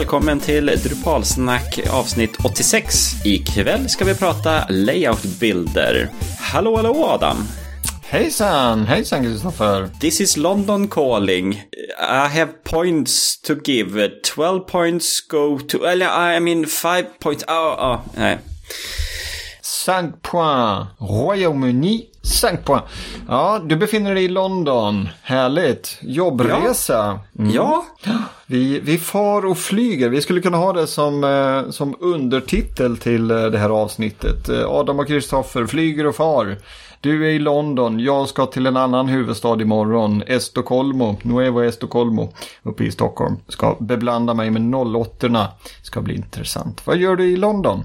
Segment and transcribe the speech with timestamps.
[0.00, 3.24] välkommen till Drupalsnack avsnitt 86.
[3.24, 6.08] Ikväll ska vi prata layoutbilder.
[6.38, 7.36] Hallå, hallå Adam!
[8.02, 9.90] Hejsan, hejsan Kristoffer.
[10.00, 11.52] This is London calling.
[11.98, 14.10] I have points to give.
[14.34, 15.86] 12 points go to...
[15.86, 17.44] Eller, I mean 5 points...
[17.48, 18.38] Oh, oh, nej.
[19.86, 20.90] 5 points.
[20.98, 22.86] Royaume-Uni, 5 points.
[23.28, 25.08] Ja, du befinner dig i London.
[25.22, 25.98] Härligt.
[26.00, 27.18] Jobbresa.
[27.38, 27.50] Mm.
[27.54, 27.86] Ja.
[28.46, 30.08] Vi, vi far och flyger.
[30.08, 34.48] Vi skulle kunna ha det som, eh, som undertitel till eh, det här avsnittet.
[34.48, 36.56] Eh, Adam och Kristoffer flyger och far.
[37.02, 42.32] Du är i London, jag ska till en annan huvudstad imorgon, Estocolmo, Nuevo Estocolmo,
[42.62, 43.36] uppe i Stockholm.
[43.48, 45.48] Ska beblanda mig med 08
[45.82, 46.86] Ska bli intressant.
[46.86, 47.84] Vad gör du i London?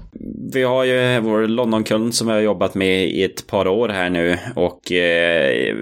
[0.52, 4.10] Vi har ju vår Londonkund som vi har jobbat med i ett par år här
[4.10, 4.38] nu.
[4.56, 5.76] Och eh,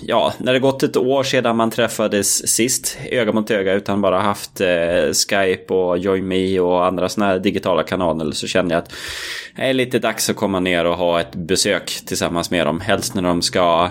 [0.00, 4.20] ja, när det gått ett år sedan man träffades sist, öga mot öga, utan bara
[4.20, 8.92] haft eh, Skype och JoinMe och andra sådana här digitala kanaler så kände jag att
[9.56, 12.80] det är lite dags att komma ner och ha ett besök tillsammans med dem dem.
[12.80, 13.90] Helst när de ska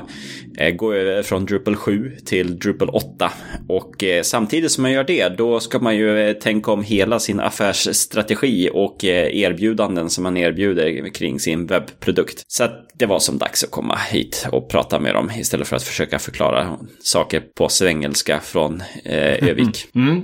[0.77, 3.31] gå över från Drupal 7 till Drupal 8.
[3.67, 7.19] Och eh, samtidigt som man gör det, då ska man ju eh, tänka om hela
[7.19, 12.43] sin affärsstrategi och erbjudanden som man erbjuder kring sin webbprodukt.
[12.47, 15.83] Så det var som dags att komma hit och prata med dem istället för att
[15.83, 19.87] försöka förklara saker på svengelska från eh, Övik.
[19.95, 20.23] Mm.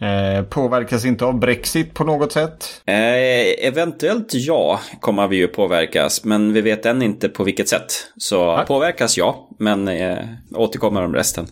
[0.00, 2.82] Eh, påverkas inte av Brexit på något sätt?
[2.86, 7.92] Eh, eventuellt ja, kommer vi ju påverkas, men vi vet än inte på vilket sätt.
[8.16, 8.66] Så Nej.
[8.66, 10.18] påverkas ja, men eh,
[10.54, 11.46] återkommer om resten.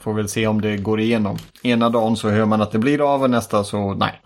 [0.00, 1.38] Får väl se om det går igenom.
[1.62, 4.20] Ena dagen så hör man att det blir av och nästa så nej.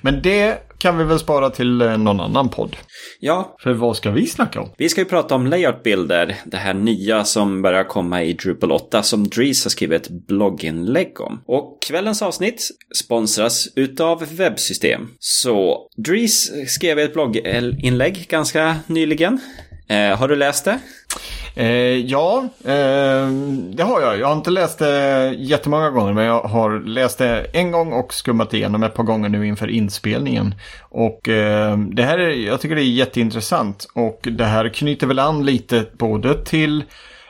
[0.00, 2.76] Men det kan vi väl spara till eh, någon annan podd.
[3.20, 3.56] Ja.
[3.62, 4.70] För vad ska vi snacka om?
[4.76, 6.36] Vi ska ju prata om layoutbilder.
[6.44, 11.20] Det här nya som börjar komma i Drupal 8 som Dries har skrivit ett blogginlägg
[11.20, 11.42] om.
[11.46, 12.68] Och kvällens avsnitt
[13.04, 15.08] sponsras utav webbsystem.
[15.18, 19.40] Så Dries skrev ett blogginlägg ganska nyligen.
[19.88, 20.78] Eh, har du läst det?
[21.60, 23.28] Eh, ja, eh,
[23.72, 24.18] det har jag.
[24.18, 28.14] Jag har inte läst det jättemånga gånger men jag har läst det en gång och
[28.14, 30.54] skummat igenom ett par gånger nu inför inspelningen.
[30.80, 35.18] Och eh, det här är, jag tycker det är jätteintressant och det här knyter väl
[35.18, 36.84] an lite både till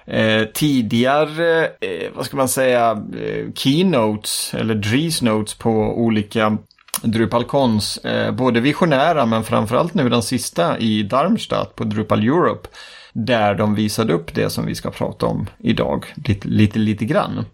[0.07, 6.59] Eh, tidigare, eh, vad ska man säga, eh, keynotes eller drees notes på olika
[7.03, 12.69] Drupalcons, eh, både visionära men framförallt nu den sista i Darmstadt på Drupal Europe.
[13.13, 17.45] Där de visade upp det som vi ska prata om idag, lite, lite, lite grann.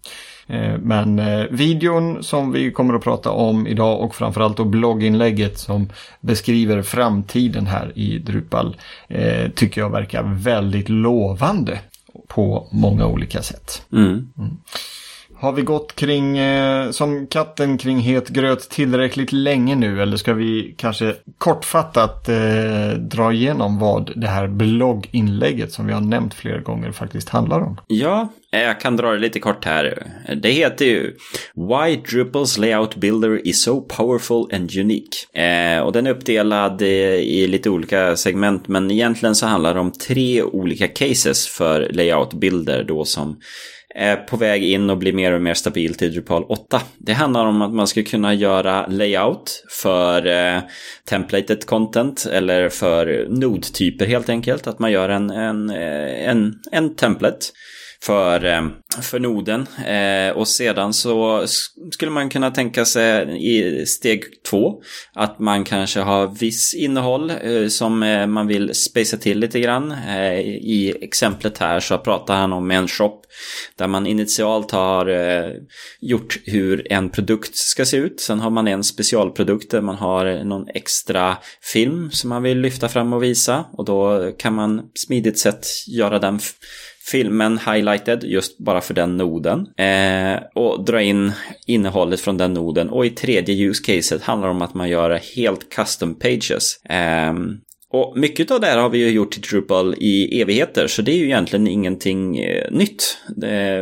[0.47, 5.59] Eh, men eh, videon som vi kommer att prata om idag och framförallt då blogginlägget
[5.59, 5.89] som
[6.21, 8.77] beskriver framtiden här i Drupal
[9.09, 11.81] eh, tycker jag verkar väldigt lovande
[12.28, 13.83] på många olika sätt.
[13.93, 14.33] Mm.
[14.38, 14.56] Mm.
[15.38, 20.02] Har vi gått kring, eh, som katten kring het gröt tillräckligt länge nu?
[20.02, 26.00] Eller ska vi kanske kortfattat eh, dra igenom vad det här blogginlägget som vi har
[26.00, 27.80] nämnt flera gånger faktiskt handlar om?
[27.86, 30.06] Ja, eh, jag kan dra det lite kort här.
[30.42, 31.16] Det heter ju
[31.54, 35.42] Why Drupals Layout Builder is so powerful and unique.
[35.42, 39.80] Eh, och den är uppdelad eh, i lite olika segment men egentligen så handlar det
[39.80, 43.41] om tre olika cases för Layout Builder då som
[43.98, 46.80] Eh, på väg in och blir mer och mer stabil till Drupal 8.
[46.98, 50.60] Det handlar om att man ska kunna göra layout för eh,
[51.04, 54.66] templated content eller för nodtyper helt enkelt.
[54.66, 57.46] Att man gör en, en, eh, en, en template
[58.06, 58.62] för, eh,
[59.03, 59.67] för noden.
[59.87, 61.47] Eh, och sedan så
[61.93, 64.83] skulle man kunna tänka sig i steg två
[65.15, 69.93] att man kanske har viss innehåll eh, som eh, man vill spacea till lite grann.
[69.93, 73.22] Eh, I exemplet här så pratar han om en shop
[73.77, 75.06] där man initialt har
[76.00, 78.21] gjort hur en produkt ska se ut.
[78.21, 81.37] Sen har man en specialprodukt där man har någon extra
[81.73, 86.19] film som man vill lyfta fram och visa och då kan man smidigt sett göra
[86.19, 86.41] den
[87.11, 89.67] filmen highlighted just bara för den noden.
[89.76, 91.32] Eh, och dra in
[91.67, 92.91] innehållet från den noden.
[92.91, 96.85] Och i tredje use caset handlar det om att man gör helt custom pages.
[96.85, 97.35] Eh,
[98.00, 101.12] och mycket av det här har vi ju gjort i Drupal i evigheter, så det
[101.12, 103.19] är ju egentligen ingenting eh, nytt.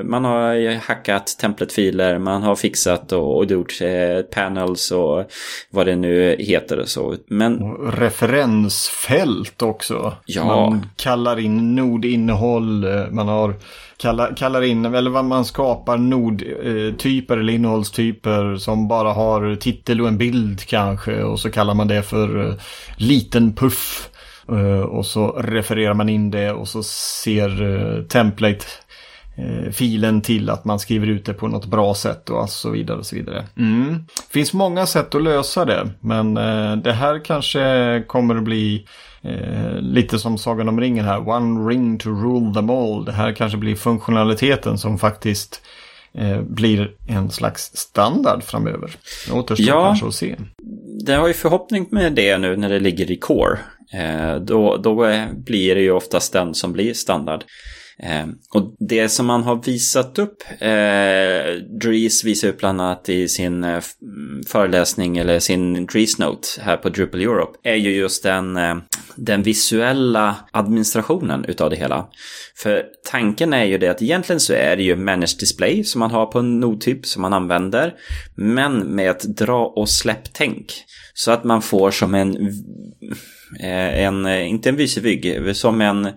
[0.05, 5.25] Man har ju hackat templatefiler, man har fixat och, och gjort eh, panels och
[5.70, 7.16] vad det nu heter och så.
[7.26, 7.62] Men...
[7.62, 10.17] Och referensfält också.
[10.26, 10.44] Ja.
[10.44, 13.55] Man kallar in nodinnehåll, eh, man har
[13.96, 20.00] kallar, kallar in, eller vad man skapar nodtyper eh, eller innehållstyper som bara har titel
[20.00, 22.55] och en bild kanske och så kallar man det för eh,
[22.96, 24.11] liten puff.
[24.49, 28.64] Eh, och så refererar man in det och så ser template
[29.72, 32.98] filen till att man skriver ut det på något bra sätt och så vidare.
[32.98, 33.44] och så vidare.
[33.56, 34.04] Mm.
[34.31, 38.86] finns många sätt att lösa det, men eh, det här kanske kommer att bli
[39.22, 43.04] eh, lite som Sagan om ringen här, one ring to rule them all.
[43.04, 45.62] Det här kanske blir funktionaliteten som faktiskt
[46.14, 48.90] eh, blir en slags standard framöver.
[49.26, 50.36] Det återstår ja, kanske att se.
[51.06, 53.58] Det har ju förhoppning med det nu när det ligger i core.
[53.92, 54.94] Eh, då, då
[55.32, 57.44] blir det ju oftast den som blir standard.
[57.99, 63.29] Eh, och det som man har visat upp, eh, Dries visar upp bland annat i
[63.29, 63.81] sin eh,
[64.46, 68.76] föreläsning eller sin Dries Note här på Drupal Europe, är ju just den, eh,
[69.17, 72.06] den visuella administrationen utav det hela.
[72.56, 76.11] För tanken är ju det att egentligen så är det ju Managed Display som man
[76.11, 77.94] har på en nodtyp som man använder,
[78.35, 80.73] men med ett dra och släpp-tänk.
[81.14, 82.37] Så att man får som en,
[83.61, 86.08] eh, en eh, inte en visevygg, som en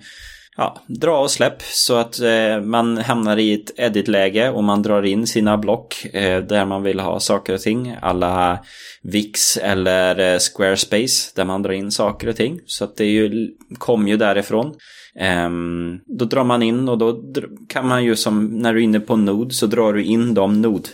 [0.57, 5.03] ja, dra och släpp så att eh, man hamnar i ett edit-läge och man drar
[5.03, 7.95] in sina block eh, där man vill ha saker och ting.
[8.01, 8.59] Alla
[9.03, 12.59] Wix eller eh, Squarespace där man drar in saker och ting.
[12.65, 14.73] Så att det är ju, kom ju därifrån.
[15.45, 17.23] Um, då drar man in och då
[17.69, 20.61] kan man ju som när du är inne på Node så drar du in de
[20.61, 20.89] Node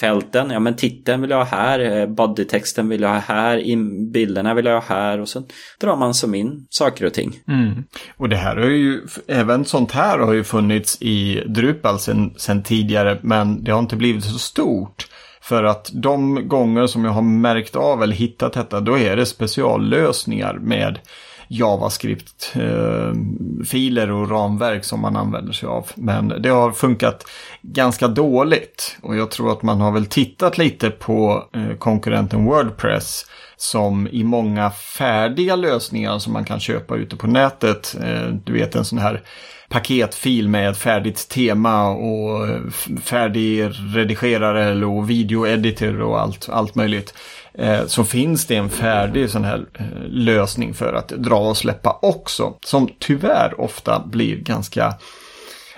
[0.00, 4.12] fälten, ja men titeln vill jag ha här, eh, bodytexten vill jag ha här, in
[4.12, 5.44] bilderna vill jag ha här och sen
[5.80, 7.32] drar man som in saker och ting.
[7.48, 7.84] Mm.
[8.16, 12.62] Och det här har ju, även sånt här har ju funnits i Drupal sen, sen
[12.62, 15.06] tidigare men det har inte blivit så stort.
[15.40, 19.26] För att de gånger som jag har märkt av eller hittat detta då är det
[19.26, 20.98] speciallösningar med
[21.48, 25.90] JavaScript-filer och ramverk som man använder sig av.
[25.94, 27.26] Men det har funkat
[27.62, 33.26] ganska dåligt och jag tror att man har väl tittat lite på eh, konkurrenten Wordpress
[33.56, 37.96] som i många färdiga lösningar som man kan köpa ute på nätet.
[38.02, 39.22] Eh, du vet en sån här
[39.68, 42.60] paketfil med ett färdigt tema och eh,
[43.02, 47.14] färdig redigerare och videoeditor och allt, allt möjligt.
[47.58, 51.98] Eh, så finns det en färdig sån här eh, lösning för att dra och släppa
[52.02, 52.54] också.
[52.64, 54.94] Som tyvärr ofta blir ganska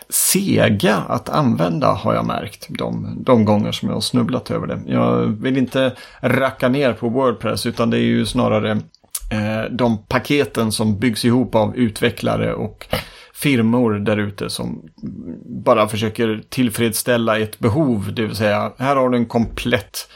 [0.09, 4.81] sega att använda har jag märkt de, de gånger som jag har snubblat över det.
[4.87, 8.71] Jag vill inte racka ner på Wordpress utan det är ju snarare
[9.31, 12.87] eh, de paketen som byggs ihop av utvecklare och
[13.35, 14.83] firmor där ute som
[15.65, 18.13] bara försöker tillfredsställa ett behov.
[18.15, 20.09] Det vill säga, här har du en komplett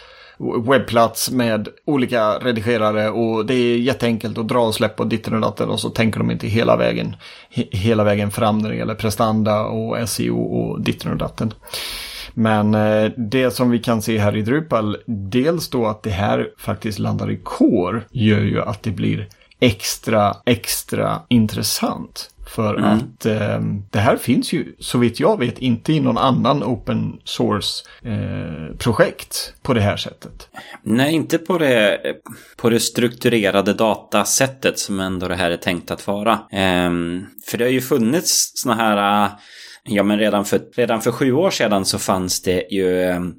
[0.67, 5.41] webbplats med olika redigerare och det är jätteenkelt att dra och släppa och ditten och
[5.41, 7.17] datten och så tänker de inte hela vägen,
[7.51, 11.55] he hela vägen fram när det gäller prestanda och SEO och ditten och datten.
[12.35, 16.51] Men eh, det som vi kan se här i Drupal, dels då att det här
[16.59, 19.29] faktiskt landar i core, gör ju att det blir
[19.61, 22.31] extra, extra intressant.
[22.55, 22.91] För mm.
[22.91, 23.61] att eh,
[23.91, 28.77] det här finns ju så vitt jag vet inte i någon annan open source eh,
[29.63, 30.49] på det här sättet.
[30.83, 32.01] Nej, inte på det,
[32.57, 36.33] på det strukturerade datasättet som ändå det här är tänkt att vara.
[36.33, 36.91] Eh,
[37.47, 39.31] för det har ju funnits sådana här
[39.89, 43.35] Ja men redan för, redan för sju år sedan så fanns det ju ehm,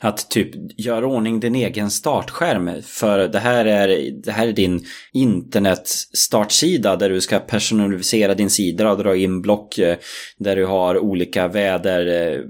[0.00, 2.70] att typ göra ordning din egen startskärm.
[2.82, 8.90] För det här är, det här är din internetstartsida där du ska personalisera din sida
[8.90, 9.96] och dra in block eh,
[10.38, 12.40] där du har olika väder, eh,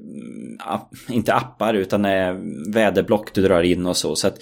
[1.09, 2.35] inte appar utan eh,
[2.75, 4.17] väderblock du drar in och så.
[4.17, 4.39] Så att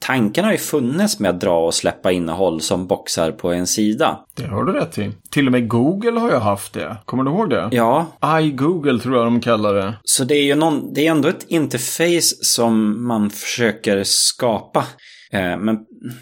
[0.00, 4.20] tanken har ju funnits med att dra och släppa innehåll som boxar på en sida.
[4.36, 5.10] Det har du rätt i.
[5.30, 6.96] Till och med Google har ju haft det.
[7.04, 7.68] Kommer du ihåg det?
[7.72, 8.06] Ja.
[8.40, 9.94] iGoogle tror jag de kallar det.
[10.02, 14.84] Så det är ju någon, det är ändå ett interface som man försöker skapa.
[15.32, 15.78] Eh, men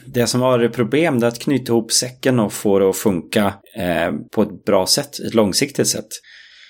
[0.07, 3.55] det som var ett problem är att knyta ihop säcken och få det att funka
[3.77, 6.09] eh, på ett bra sätt, ett långsiktigt sätt.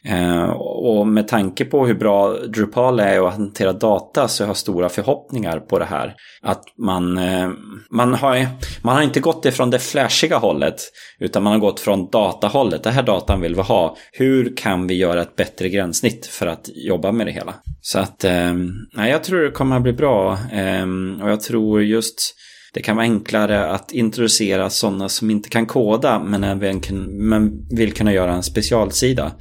[0.05, 4.57] Eh, och med tanke på hur bra Drupal är att hantera data så har jag
[4.57, 6.15] stora förhoppningar på det här.
[6.43, 7.51] Att man, eh,
[7.91, 8.47] man, har,
[8.83, 10.77] man har inte gått ifrån det flashiga hållet
[11.19, 12.83] utan man har gått från datahållet.
[12.83, 13.97] Det här datan vill vi ha.
[14.13, 17.55] Hur kan vi göra ett bättre gränssnitt för att jobba med det hela?
[17.81, 18.55] Så att, eh,
[18.97, 20.33] nej, jag tror det kommer att bli bra.
[20.53, 20.87] Eh,
[21.23, 22.35] och jag tror just
[22.73, 27.93] det kan vara enklare att introducera sådana som inte kan koda men även men vill
[27.93, 29.33] kunna göra en specialsida.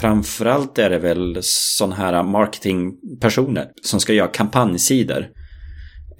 [0.00, 5.26] Framförallt är det väl sådana här marketingpersoner som ska göra kampanjsidor.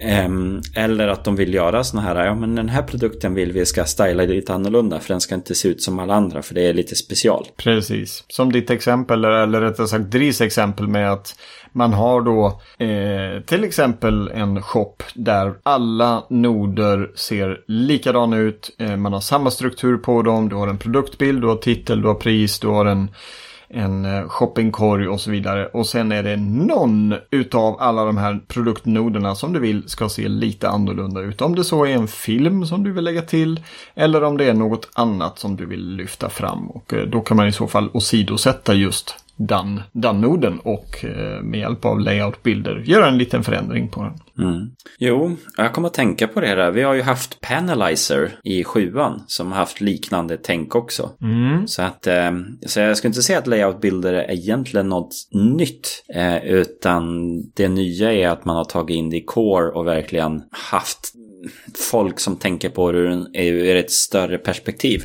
[0.01, 3.67] Ehm, eller att de vill göra sådana här, ja men den här produkten vill vi
[3.67, 6.69] ska styla lite annorlunda för den ska inte se ut som alla andra för det
[6.69, 7.47] är lite special.
[7.57, 11.35] Precis, som ditt exempel eller rättare sagt Dris exempel med att
[11.75, 18.71] man har då eh, till exempel en shop där alla noder ser likadana ut.
[18.79, 20.49] Eh, man har samma struktur på dem.
[20.49, 23.09] Du har en produktbild, du har titel, du har pris, du har en
[23.69, 25.67] en eh, shoppingkorg och så vidare.
[25.67, 30.29] Och sen är det någon utav alla de här produktnoderna som du vill ska se
[30.29, 31.41] lite annorlunda ut.
[31.41, 33.61] Om det så är en film som du vill lägga till
[33.95, 36.71] eller om det är något annat som du vill lyfta fram.
[36.71, 41.43] Och eh, då kan man i så fall åsidosätta just den, den noden och eh,
[41.43, 44.47] med hjälp av layoutbilder göra en liten förändring på den.
[44.47, 44.71] Mm.
[44.99, 46.71] Jo, jag kommer att tänka på det där.
[46.71, 51.11] Vi har ju haft Panelizer i sjuan som har haft liknande tänk också.
[51.23, 51.69] Mm.
[51.69, 52.33] Så att eh,
[52.67, 56.05] så jag skulle inte säga att layoutbilder är egentligen något nytt.
[56.15, 57.05] Eh, utan
[57.55, 61.13] det nya är att man har tagit in det i core och verkligen haft
[61.91, 62.99] folk som tänker på det
[63.35, 65.03] ur ett större perspektiv.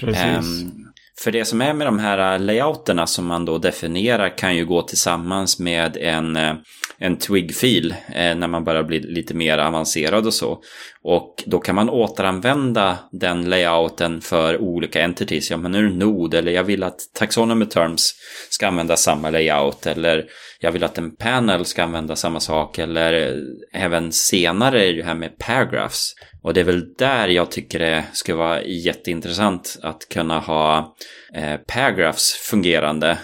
[0.00, 0.62] Precis.
[0.64, 0.87] Um,
[1.18, 4.66] för det som är med de här äh, layouterna som man då definierar kan ju
[4.66, 6.54] gå tillsammans med en, äh,
[6.98, 10.62] en twig-fil äh, när man börjar bli lite mer avancerad och så.
[11.10, 15.50] Och då kan man återanvända den layouten för olika entities.
[15.50, 18.14] Ja, men nu är det nod eller jag vill att taxonomy terms
[18.50, 20.24] ska använda samma layout eller
[20.60, 23.36] jag vill att en panel ska använda samma sak eller
[23.72, 26.14] även senare är det här med paragraphs.
[26.42, 30.96] Och det är väl där jag tycker det skulle vara jätteintressant att kunna ha
[31.34, 33.18] eh, paragraphs fungerande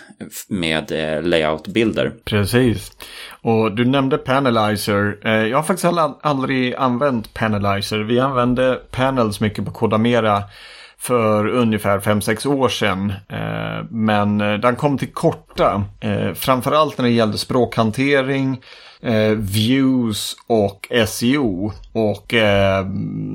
[0.48, 2.12] med eh, layoutbilder.
[2.24, 2.90] Precis.
[3.44, 5.18] Och du nämnde Panelizer.
[5.24, 7.98] Eh, jag har faktiskt aldrig använt Panelizer.
[7.98, 10.42] Vi använde Panels mycket på Kodamera
[10.98, 13.12] för ungefär 5-6 år sedan.
[13.28, 15.84] Eh, men eh, den kom till korta.
[16.34, 18.60] Framförallt när det gällde språkhantering,
[19.36, 21.72] views och SEO.
[21.92, 22.34] Och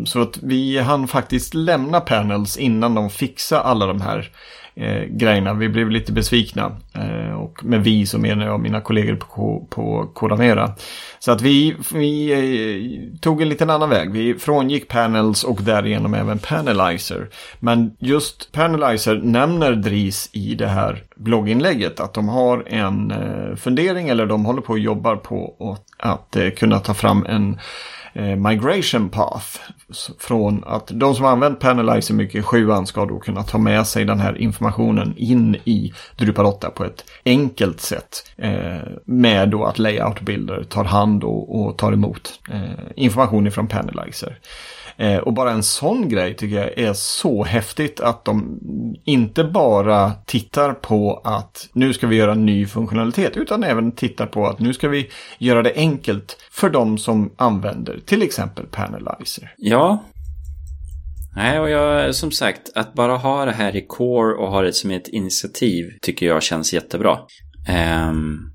[0.06, 4.32] så att vi hann faktiskt lämna panels innan de fixade alla de här
[4.80, 5.54] eh, grejerna.
[5.54, 6.78] Vi blev lite besvikna.
[6.94, 10.72] Eh, och med vi så menar jag mina kollegor på, på Kodamera.
[11.20, 14.12] Så att vi, vi eh, tog en liten annan väg.
[14.12, 17.30] Vi frångick Panels och därigenom även Panelizer.
[17.60, 24.10] Men just Panelizer nämner Dris i det här blogginlägget att de har en eh, fundering
[24.10, 27.60] eller de håller på och jobbar på att, att eh, kunna ta fram en
[28.14, 29.60] Eh, migration path.
[30.20, 33.88] Från att de som har använt Panelizer mycket i sjuan ska då kunna ta med
[33.88, 38.32] sig den här informationen in i Drupal 8 på ett enkelt sätt.
[38.38, 42.62] Eh, med då att layoutbilder tar hand och, och tar emot eh,
[42.96, 44.40] information ifrån Panelizer.
[45.00, 48.60] Eh, och bara en sån grej tycker jag är så häftigt att de
[49.06, 54.48] inte bara tittar på att nu ska vi göra ny funktionalitet utan även tittar på
[54.48, 59.54] att nu ska vi göra det enkelt för de som använder till exempel Panelizer.
[59.58, 60.04] Ja.
[61.36, 64.74] Nej, och jag, som sagt, att bara ha det här i core och ha det
[64.74, 67.18] som ett initiativ tycker jag känns jättebra.
[68.10, 68.54] Um,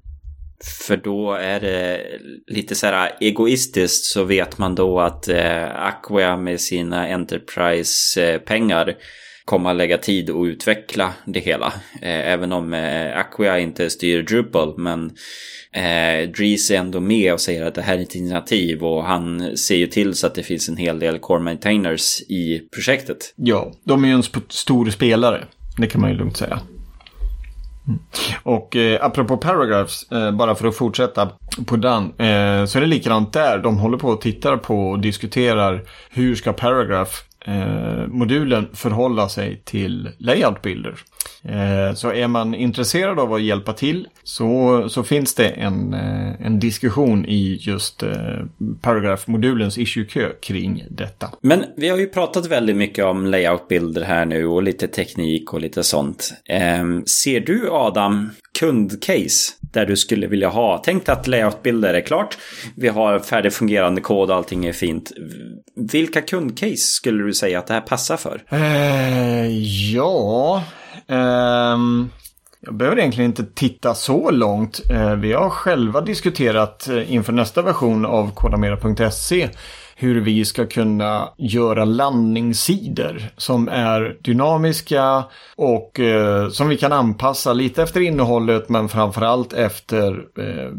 [0.65, 2.01] för då är det
[2.47, 7.09] lite så här äh, egoistiskt så vet man då att äh, eh, Aqua med sina
[7.09, 8.95] Enterprise-pengar
[9.45, 11.67] kommer att lägga tid och utveckla det hela.
[12.03, 15.11] Eh, även om eh, Aqua inte styr Drupal men
[15.73, 19.57] eh, Dries är ändå med och säger att det här är ett initiativ och han
[19.57, 23.35] ser ju till så att det finns en hel del core maintainers i projektet.
[23.37, 25.45] Ja, de är ju en stor spelare.
[25.77, 26.61] Det kan man ju lugnt säga.
[27.89, 28.01] Mm.
[28.43, 31.31] Och eh, apropå paragraphs, eh, bara för att fortsätta
[31.67, 33.59] på den, eh, så är det likadant där.
[33.59, 37.13] De håller på och tittar på och diskuterar hur ska paragraph
[37.45, 40.95] eh, modulen förhålla sig till layoutbilder.
[41.49, 46.47] Eh, så är man intresserad av att hjälpa till så, så finns det en, eh,
[46.47, 48.11] en diskussion i just eh,
[48.81, 51.31] paragrafmodulens issue-kö kring detta.
[51.41, 55.61] Men vi har ju pratat väldigt mycket om layoutbilder här nu och lite teknik och
[55.61, 56.35] lite sånt.
[56.49, 58.31] Ehm, ser du Adam
[58.65, 60.83] kundcase där du skulle vilja ha.
[60.85, 62.39] Tänk dig att layoutbilder är klart.
[62.77, 65.13] Vi har färdig fungerande kod och allting är fint.
[65.77, 68.43] Vilka kundcase skulle du säga att det här passar för?
[68.49, 69.47] Eh,
[69.95, 70.63] ja,
[71.09, 72.11] ehm...
[72.61, 74.81] jag behöver egentligen inte titta så långt.
[74.91, 79.49] Eh, vi har själva diskuterat eh, inför nästa version av kodamera.se
[79.97, 85.25] hur vi ska kunna göra landningssidor som är dynamiska
[85.57, 90.71] och eh, som vi kan anpassa lite efter innehållet men framförallt efter eh,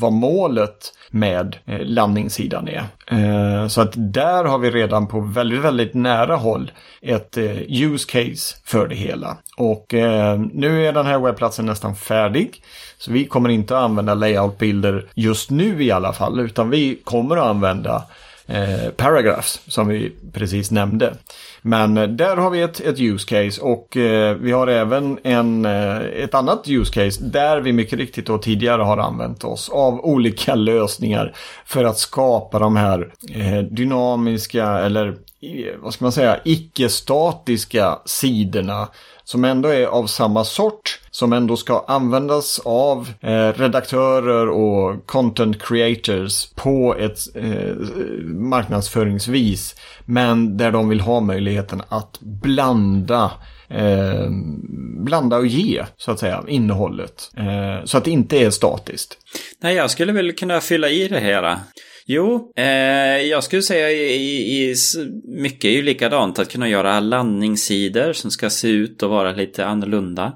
[0.00, 2.84] vad målet med eh, landningssidan är.
[3.06, 6.70] Eh, så att där har vi redan på väldigt, väldigt nära håll
[7.02, 9.36] ett eh, use case för det hela.
[9.56, 12.62] Och eh, nu är den här webbplatsen nästan färdig.
[12.98, 17.36] Så vi kommer inte att använda layoutbilder just nu i alla fall utan vi kommer
[17.36, 18.02] att använda
[18.50, 21.14] eh, paragraphs som vi precis nämnde.
[21.62, 25.64] Men eh, där har vi ett, ett use case och eh, vi har även en,
[25.64, 30.00] eh, ett annat use case där vi mycket riktigt då tidigare har använt oss av
[30.04, 36.40] olika lösningar för att skapa de här eh, dynamiska eller eh, vad ska man säga,
[36.44, 38.88] icke-statiska sidorna
[39.24, 45.62] som ändå är av samma sort, som ändå ska användas av eh, redaktörer och content
[45.62, 47.74] creators på ett eh,
[48.24, 49.74] marknadsföringsvis.
[50.04, 53.30] Men där de vill ha möjligheten att blanda
[53.68, 54.30] eh,
[55.04, 57.30] blanda och ge, så att säga, innehållet.
[57.36, 59.16] Eh, så att det inte är statiskt.
[59.62, 61.56] Nej, jag skulle väl kunna fylla i det här.
[62.12, 64.74] Jo, eh, jag skulle säga i, i,
[65.24, 66.38] mycket är ju likadant.
[66.38, 70.32] Att kunna göra landningssidor som ska se ut och vara lite annorlunda.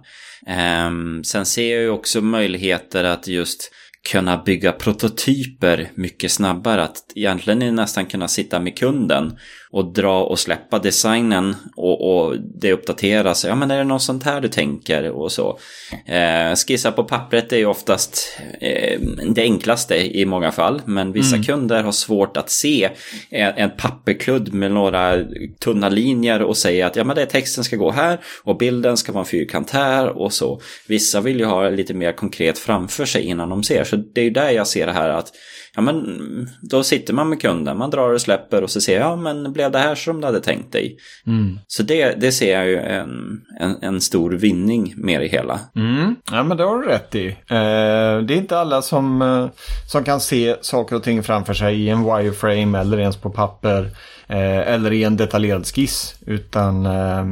[0.47, 0.91] Eh,
[1.25, 3.71] sen ser jag ju också möjligheter att just
[4.11, 6.83] kunna bygga prototyper mycket snabbare.
[6.83, 9.39] Att egentligen nästan kunna sitta med kunden
[9.75, 13.45] och dra och släppa designen och, och det uppdateras.
[13.45, 15.59] Ja men är det något sånt här du tänker och så.
[16.07, 20.83] Eh, skissa på pappret är ju oftast eh, det enklaste i många fall.
[20.85, 21.45] Men vissa mm.
[21.45, 22.91] kunder har svårt att se
[23.31, 25.25] en, en papperkludd med några
[25.59, 29.13] tunna linjer och säga att ja men det texten ska gå här och bilden ska
[29.13, 30.61] vara en fyrkant här och så.
[30.89, 33.85] Vissa vill ju ha lite mer konkret framför sig innan de ser.
[33.85, 35.33] Så det är ju där jag ser det här att
[35.75, 39.11] ja men då sitter man med kunden, man drar och släpper och så ser jag,
[39.11, 40.97] ja men blev det här som du hade tänkt dig?
[41.27, 41.59] Mm.
[41.67, 45.61] Så det, det ser jag ju en, en, en, stor vinning med det hela.
[45.77, 46.17] Mm.
[46.31, 47.27] Ja men det har du rätt i.
[47.27, 49.47] Eh, det är inte alla som, eh,
[49.91, 53.91] som kan se saker och ting framför sig i en wireframe eller ens på papper.
[54.27, 56.15] Eh, eller i en detaljerad skiss.
[56.27, 57.25] Utan eh,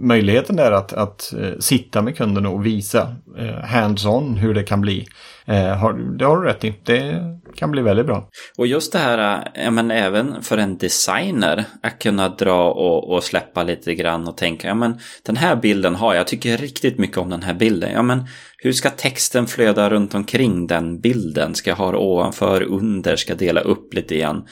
[0.00, 4.80] möjligheten är att, att eh, sitta med kunden och visa eh, hands-on hur det kan
[4.80, 5.06] bli.
[5.48, 6.74] Eh, har, det har du rätt i.
[6.84, 7.22] Det
[7.56, 8.28] kan bli väldigt bra.
[8.58, 13.14] Och just det här, eh, ja, men även för en designer att kunna dra och,
[13.14, 16.56] och släppa lite grann och tänka, ja men den här bilden har jag, jag tycker
[16.56, 17.92] riktigt mycket om den här bilden.
[17.92, 18.26] Ja men
[18.58, 21.54] hur ska texten flöda runt omkring den bilden?
[21.54, 24.44] Ska jag ha det ovanför, under, ska dela upp lite igen?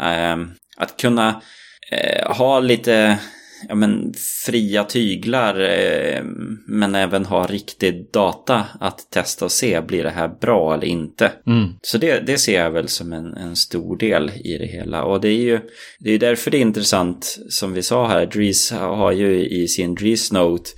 [0.00, 1.42] Ehm, att kunna
[1.92, 3.18] eh, ha lite
[3.68, 4.14] ja, men,
[4.46, 6.22] fria tyglar eh,
[6.66, 11.32] men även ha riktig data att testa och se, blir det här bra eller inte?
[11.46, 11.68] Mm.
[11.82, 15.04] Så det, det ser jag väl som en, en stor del i det hela.
[15.04, 15.60] Och det är ju
[15.98, 19.94] det är därför det är intressant, som vi sa här, Dries har ju i sin
[19.94, 20.70] Dries Note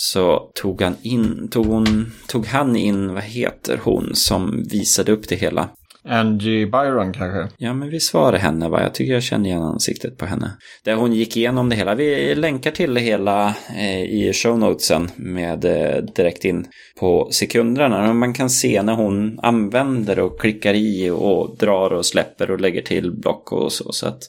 [0.00, 5.28] så tog han in, tog, hon, tog han in, vad heter hon, som visade upp
[5.28, 5.70] det hela.
[6.08, 7.54] Angie Byron kanske?
[7.58, 8.82] Ja, men vi svarar henne va?
[8.82, 10.50] Jag tycker jag känner igen ansiktet på henne.
[10.84, 11.94] Där hon gick igenom det hela.
[11.94, 16.66] Vi länkar till det hela eh, i shownotesen med eh, direkt in
[17.00, 18.12] på sekunderna.
[18.12, 22.82] Man kan se när hon använder och klickar i och drar och släpper och lägger
[22.82, 23.92] till block och så.
[23.92, 24.22] så att,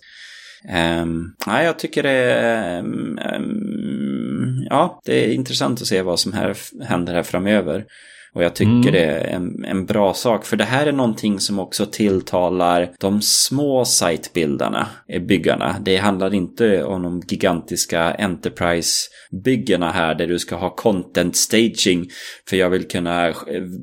[1.02, 3.20] um, ja, jag tycker det är um,
[4.70, 7.86] ja, det är intressant att se vad som här händer här framöver.
[8.34, 8.92] Och jag tycker mm.
[8.92, 10.46] det är en, en, bra sak.
[10.46, 14.88] För det här är någonting som också tilltalar de små sitebildarna,
[15.28, 15.76] byggarna.
[15.82, 22.10] Det handlar inte om de gigantiska Enterprise-byggena här där du ska ha content staging.
[22.50, 23.34] För jag vill kunna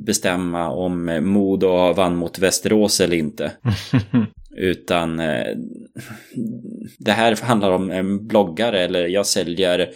[0.06, 3.52] bestämma om Modo vann mot Västerås eller inte.
[4.56, 5.46] Utan eh,
[6.98, 9.88] det här handlar om en bloggare eller jag säljer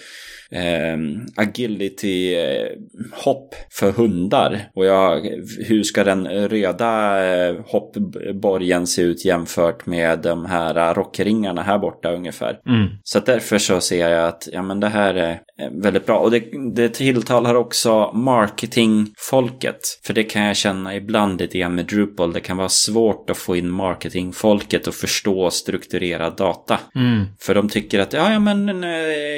[0.52, 0.98] eh,
[1.36, 4.58] agility-hopp för hundar.
[4.74, 5.20] Och jag,
[5.68, 12.12] hur ska den röda eh, hoppborgen se ut jämfört med de här rockringarna här borta
[12.12, 12.60] ungefär.
[12.68, 12.88] Mm.
[13.02, 15.40] Så därför så ser jag att ja, men det här är
[15.72, 16.18] väldigt bra.
[16.18, 16.44] Och det,
[16.74, 19.80] det tilltalar också marketingfolket.
[20.04, 22.32] För det kan jag känna ibland lite grann med Drupal.
[22.32, 26.78] Det kan vara svårt att få in marketingfolket och förstå strukturerad data.
[26.94, 27.24] Mm.
[27.40, 28.90] För de tycker att ja, ja men eh,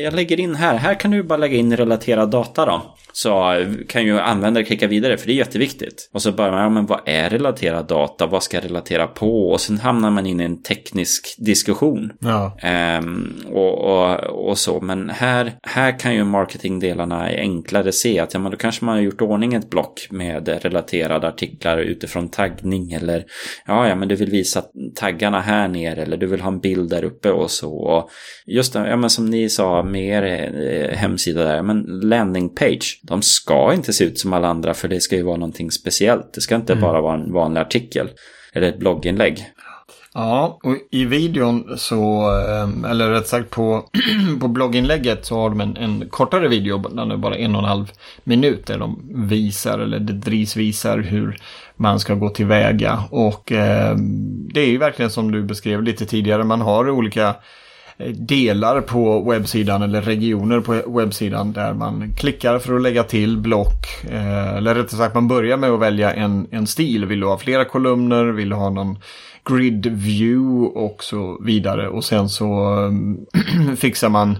[0.02, 0.76] jag lägger in här.
[0.76, 2.82] Här kan du bara lägga in relaterad data då
[3.12, 6.10] så kan ju användare klicka vidare för det är jätteviktigt.
[6.12, 8.26] Och så börjar man, ja men vad är relaterad data?
[8.26, 9.50] Vad ska jag relatera på?
[9.50, 12.12] Och sen hamnar man in i en teknisk diskussion.
[12.18, 12.58] Ja.
[12.98, 18.40] Um, och, och, och, så, men här, här kan ju marketingdelarna enklare se att ja,
[18.40, 23.24] men då kanske man har gjort ordning ett block med relaterade artiklar utifrån taggning eller
[23.66, 26.90] ja, ja, men du vill visa taggarna här nere eller du vill ha en bild
[26.90, 27.72] där uppe och så.
[27.72, 28.10] Och
[28.46, 33.22] just ja, men som ni sa med er eh, hemsida där, men landing page de
[33.22, 36.34] ska inte se ut som alla andra för det ska ju vara någonting speciellt.
[36.34, 36.82] Det ska inte mm.
[36.82, 38.10] bara vara en vanlig artikel
[38.52, 39.46] eller ett blogginlägg.
[40.14, 43.84] Ja, och i videon så, ehm, eller rätt sagt på,
[44.40, 47.68] på blogginlägget så har de en, en kortare video, den är bara en och en
[47.68, 47.92] halv
[48.24, 51.36] minut, där de visar, eller Dries visar hur
[51.76, 53.04] man ska gå tillväga.
[53.10, 53.96] Och eh,
[54.54, 57.34] det är ju verkligen som du beskrev lite tidigare, man har olika
[58.02, 63.38] Eh, delar på webbsidan eller regioner på webbsidan där man klickar för att lägga till
[63.38, 64.04] block.
[64.10, 67.04] Eh, eller rättare sagt man börjar med att välja en, en stil.
[67.04, 68.24] Vill du ha flera kolumner?
[68.24, 68.98] Vill du ha någon
[69.44, 71.88] grid view och så vidare.
[71.88, 74.38] Och sen så eh, fixar man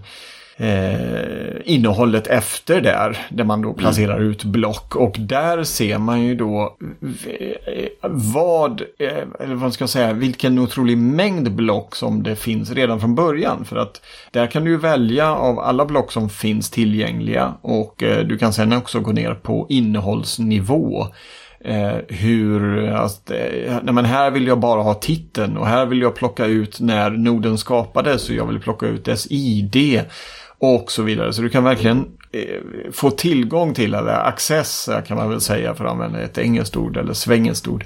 [0.57, 3.19] eh, innehållet efter där.
[3.31, 4.31] Där man då placerar mm.
[4.31, 4.97] ut block.
[4.97, 6.77] Och där ser man ju då
[7.27, 12.73] eh, vad, eh, eller vad ska jag säga, vilken otrolig mängd block som det finns
[12.73, 13.65] redan från början.
[13.65, 17.55] För att där kan du välja av alla block som finns tillgängliga.
[17.63, 21.07] Och eh, du kan sen också gå ner på innehållsnivå.
[21.65, 23.21] Eh, hur, alltså,
[23.83, 27.11] nej men här vill jag bara ha titeln och här vill jag plocka ut när
[27.11, 30.03] noden skapades och jag vill plocka ut dess ID
[30.63, 31.33] och så vidare.
[31.33, 35.85] Så du kan verkligen eh, få tillgång till, eller access kan man väl säga för
[35.85, 37.85] att använda ett engelskt ord eller svengelskt ord.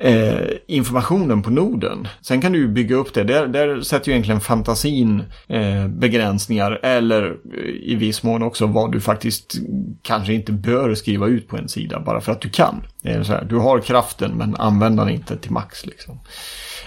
[0.00, 2.08] Eh, informationen på noden.
[2.20, 3.24] Sen kan du bygga upp det.
[3.24, 8.92] Där, där sätter ju egentligen fantasin eh, begränsningar eller eh, i viss mån också vad
[8.92, 9.54] du faktiskt
[10.02, 12.82] kanske inte bör skriva ut på en sida bara för att du kan.
[13.02, 15.86] Det är så här, du har kraften men använder den inte till max.
[15.86, 16.14] Liksom.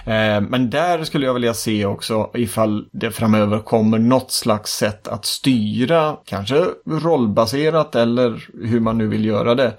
[0.04, 5.08] Eh, men där skulle jag vilja se också ifall det framöver kommer något slags sätt
[5.08, 9.72] att styra, kanske rollbaserat eller hur man nu vill göra det.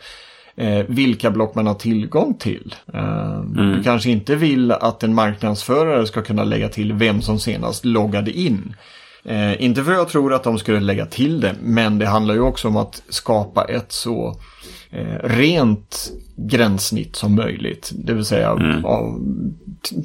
[0.56, 2.76] Eh, vilka block man har tillgång till.
[2.94, 3.54] Eh, mm.
[3.54, 8.32] Du kanske inte vill att en marknadsförare ska kunna lägga till vem som senast loggade
[8.32, 8.76] in.
[9.26, 12.34] Eh, inte för att jag tror att de skulle lägga till det, men det handlar
[12.34, 14.40] ju också om att skapa ett så
[14.92, 17.92] eh, rent gränssnitt som möjligt.
[17.96, 18.86] Det vill säga mm.
[18.86, 19.22] av,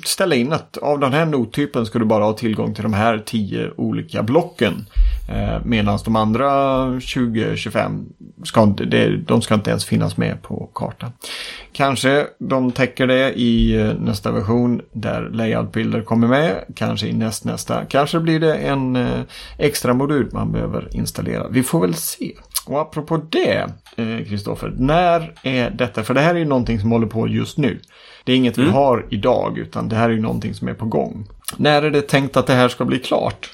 [0.05, 3.23] ställa in att av den här nottypen ska du bara ha tillgång till de här
[3.27, 4.87] tio olika blocken.
[5.29, 6.47] Eh, Medan de andra
[6.87, 8.07] 20-25
[8.45, 11.13] ska, det, de ska inte ens finnas med på kartan.
[11.73, 16.65] Kanske de täcker det i eh, nästa version där layoutbilder kommer med.
[16.75, 17.85] Kanske i nästnästa.
[17.85, 19.21] Kanske blir det en eh,
[19.59, 21.49] extra modul man behöver installera.
[21.49, 22.33] Vi får väl se.
[22.67, 26.05] Och apropå det, eh, Kristoffer, när är detta?
[26.05, 27.81] För det här är ju någonting som håller på just nu.
[28.25, 28.69] Det är inget mm.
[28.69, 31.27] vi har idag, utan det här är ju någonting som är på gång.
[31.57, 33.51] När är det tänkt att det här ska bli klart?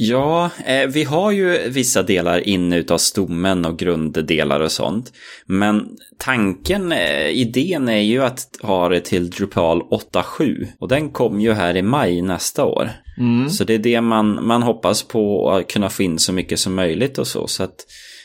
[0.00, 5.12] Ja, eh, vi har ju vissa delar inne utav stommen och grunddelar och sånt.
[5.46, 10.66] Men tanken, eh, idén är ju att ha det till Drupal 8.7.
[10.80, 12.90] Och den kom ju här i maj nästa år.
[13.18, 13.50] Mm.
[13.50, 16.74] Så det är det man, man hoppas på att kunna få in så mycket som
[16.74, 17.46] möjligt och så.
[17.46, 17.76] Så att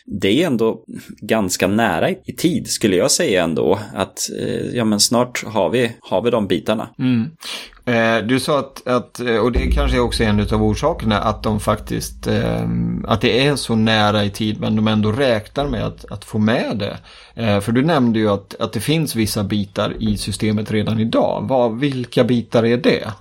[0.05, 0.83] det är ändå
[1.21, 3.79] ganska nära i tid skulle jag säga ändå.
[3.93, 6.89] Att eh, ja, men snart har vi, har vi de bitarna.
[6.99, 7.29] Mm.
[7.85, 11.59] Eh, du sa att, att, och det kanske också är en av orsakerna, att de
[11.59, 12.67] faktiskt, eh,
[13.07, 16.39] att det är så nära i tid men de ändå räknar med att, att få
[16.39, 16.97] med det.
[17.43, 21.45] Eh, för du nämnde ju att, att det finns vissa bitar i systemet redan idag.
[21.49, 23.11] Vad, vilka bitar är det?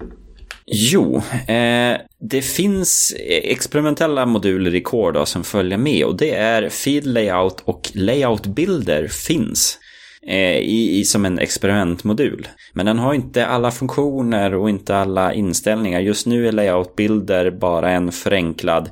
[0.67, 7.07] Jo, eh, det finns experimentella moduler i Core som följer med och det är Feed
[7.07, 9.79] Layout och Layout Builder finns
[10.27, 12.49] eh, i, i, som en experimentmodul.
[12.73, 16.01] Men den har inte alla funktioner och inte alla inställningar.
[16.01, 18.91] Just nu är Layoutbilder bara en förenklad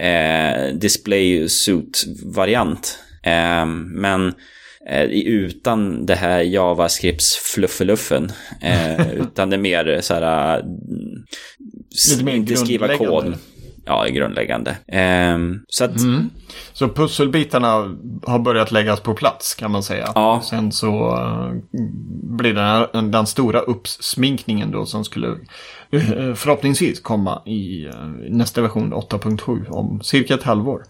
[0.00, 2.98] eh, display suit-variant.
[3.22, 4.34] Eh, men
[5.10, 8.32] utan det här JavaScripts fluffeluffen.
[8.60, 10.62] Eh, utan det är mer så här...
[12.10, 13.34] Lite mer inte skriva kod.
[13.84, 14.70] Ja, grundläggande.
[14.86, 15.98] Eh, så att...
[15.98, 16.30] Mm.
[16.72, 17.68] Så pusselbitarna
[18.22, 20.12] har börjat läggas på plats kan man säga.
[20.14, 20.42] Ja.
[20.44, 21.52] Sen så uh,
[22.36, 25.36] blir det den, den stora uppsminkningen då som skulle
[26.34, 27.88] förhoppningsvis komma i
[28.30, 30.82] nästa version 8.7 om cirka ett halvår.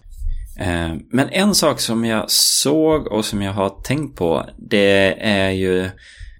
[0.59, 5.49] Eh, men en sak som jag såg och som jag har tänkt på det är
[5.49, 5.89] ju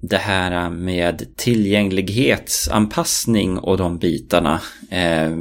[0.02, 4.62] det här med tillgänglighetsanpassning och de bitarna.
[4.92, 5.38] Eh,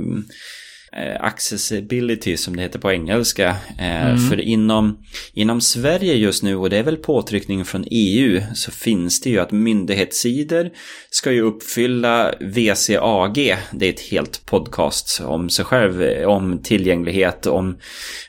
[0.92, 3.56] Eh, Eh, accessibility som det heter på engelska.
[3.78, 4.18] Eh, mm.
[4.18, 4.98] För inom,
[5.32, 9.38] inom Sverige just nu, och det är väl påtryckning från EU, så finns det ju
[9.38, 10.70] att myndighetssidor
[11.10, 13.56] ska ju uppfylla VCAG.
[13.72, 17.78] Det är ett helt podcast om sig själv, om tillgänglighet, om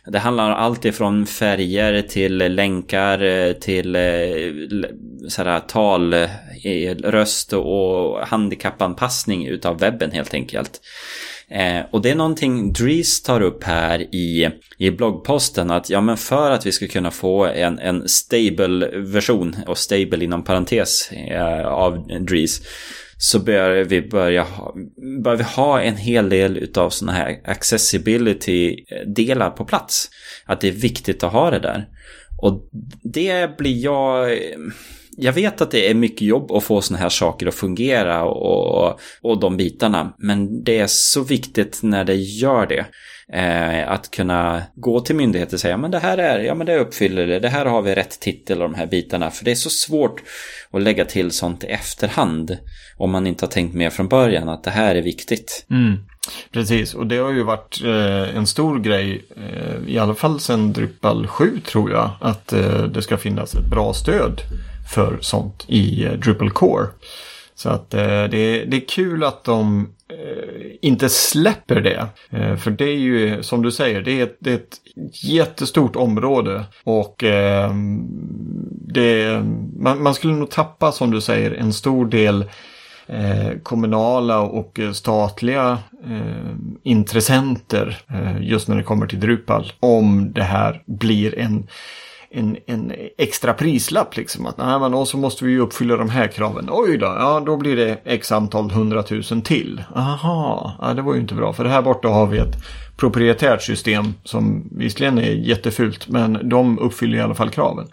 [0.06, 4.02] det handlar om allt ifrån färger till länkar till eh,
[5.28, 6.16] sådär, tal,
[7.04, 10.82] röst och handikappanpassning utav webben helt enkelt.
[11.52, 16.18] Eh, och det är någonting Dries tar upp här i, i bloggposten att ja men
[16.18, 21.68] för att vi ska kunna få en, en stable version och stable inom parentes eh,
[21.68, 22.62] av Dries
[23.18, 24.76] så bör vi börja ha,
[25.24, 28.86] bör vi ha en hel del utav sådana här accessibility
[29.16, 30.10] delar på plats.
[30.46, 31.88] Att det är viktigt att ha det där.
[32.42, 32.70] Och
[33.04, 34.38] det blir jag
[35.20, 39.00] jag vet att det är mycket jobb att få sådana här saker att fungera och,
[39.22, 40.14] och de bitarna.
[40.18, 42.86] Men det är så viktigt när det gör det.
[43.34, 46.80] Eh, att kunna gå till myndigheter och säga men det här är, ja men det
[46.80, 49.32] uppfyller det, det här har vi rätt titel och de här bitarna.
[49.32, 50.24] För det är så svårt
[50.72, 52.58] att lägga till sånt i efterhand.
[52.98, 55.66] Om man inte har tänkt med från början att det här är viktigt.
[55.70, 55.98] Mm.
[56.52, 60.74] Precis, och det har ju varit eh, en stor grej, eh, i alla fall sedan
[60.74, 64.42] Drupal 7 tror jag, att eh, det ska finnas ett bra stöd
[64.94, 66.88] för sånt i eh, Drupal Core.
[67.56, 72.08] Så att eh, det, det är kul att de eh, inte släpper det.
[72.30, 74.80] Eh, för det är ju, som du säger, det är ett, det är ett
[75.24, 76.66] jättestort område.
[76.84, 77.72] Och eh,
[78.72, 79.44] det,
[79.80, 82.46] man, man, skulle nog tappa, som du säger, en stor del
[83.10, 89.72] Eh, kommunala och eh, statliga eh, intressenter eh, just när det kommer till Drupal.
[89.80, 91.68] Om det här blir en
[92.32, 94.46] en, en extra prislapp liksom.
[94.46, 96.70] Att nej, men och så måste vi ju uppfylla de här kraven.
[96.72, 99.84] Oj då, ja då blir det x antal hundratusen till.
[99.96, 101.54] Aha, ja, det var ju inte bra.
[101.54, 102.56] För här borta har vi ett
[102.98, 107.88] proprietärt system som visserligen är jättefult men de uppfyller i alla fall kraven.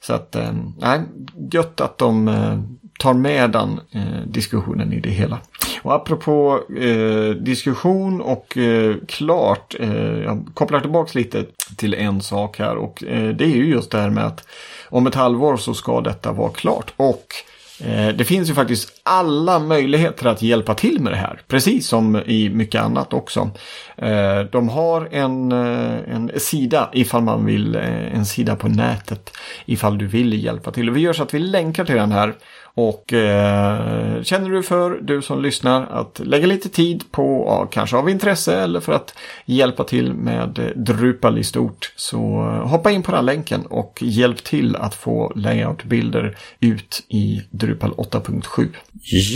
[0.00, 0.36] Så att,
[0.78, 1.00] nej,
[1.52, 2.58] gött att de eh,
[2.98, 5.38] tar med den eh, diskussionen i det hela.
[5.82, 11.44] Och apropå eh, diskussion och eh, klart, eh, jag kopplar tillbaka lite
[11.76, 14.48] till en sak här och eh, det är ju just det här med att
[14.88, 16.92] om ett halvår så ska detta vara klart.
[16.96, 17.26] Och
[17.84, 22.16] eh, det finns ju faktiskt alla möjligheter att hjälpa till med det här, precis som
[22.26, 23.50] i mycket annat också.
[23.96, 29.36] Eh, de har en, eh, en sida ifall man vill, eh, en sida på nätet
[29.64, 30.90] ifall du vill hjälpa till.
[30.90, 32.34] Och vi gör så att vi länkar till den här
[32.76, 37.96] och eh, känner du för, du som lyssnar, att lägga lite tid på, ja, kanske
[37.96, 43.02] av intresse eller för att hjälpa till med Drupal i stort, så eh, hoppa in
[43.02, 48.68] på den länken och hjälp till att få layoutbilder ut i Drupal 8.7.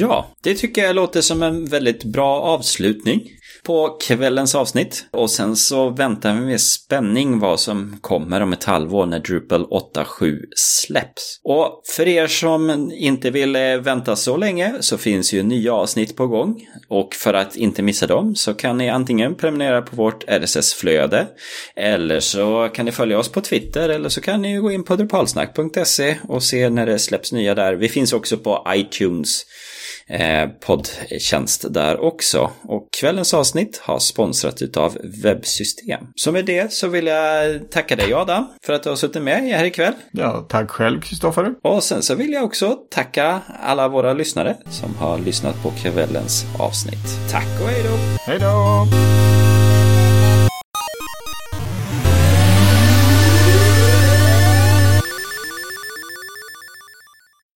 [0.00, 3.22] Ja, det tycker jag låter som en väldigt bra avslutning
[3.62, 5.04] på kvällens avsnitt.
[5.10, 9.66] Och sen så väntar vi med spänning vad som kommer om ett halvår när Drupal
[9.66, 11.40] 8.7 släpps.
[11.44, 16.16] Och för er som inte vill eh, vänta så länge så finns ju nya avsnitt
[16.16, 16.66] på gång.
[16.88, 21.26] Och för att inte missa dem så kan ni antingen prenumerera på vårt RSS-flöde
[21.76, 24.96] eller så kan ni följa oss på Twitter eller så kan ni gå in på
[24.96, 27.74] drupalsnack.se och se när det släpps nya där.
[27.74, 29.44] Vi finns också på iTunes
[30.66, 32.50] poddtjänst där också.
[32.62, 36.00] Och kvällens avsnitt har sponsrat utav Webbsystem.
[36.14, 39.42] Så med det så vill jag tacka dig Adam för att du har suttit med
[39.42, 39.92] här ikväll.
[40.12, 41.54] Ja, tack själv Kristoffer.
[41.62, 46.44] Och sen så vill jag också tacka alla våra lyssnare som har lyssnat på kvällens
[46.58, 47.30] avsnitt.
[47.30, 47.96] Tack och hej då!
[48.26, 48.86] Hej då!